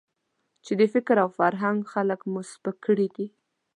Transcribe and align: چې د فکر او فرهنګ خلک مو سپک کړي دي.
چې 0.65 0.73
د 0.79 0.81
فکر 0.93 1.15
او 1.23 1.29
فرهنګ 1.37 1.79
خلک 1.93 2.19
مو 2.31 2.39
سپک 2.51 2.75
کړي 2.85 3.07
دي. 3.15 3.27